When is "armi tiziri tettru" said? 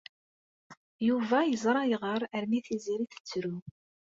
2.37-3.55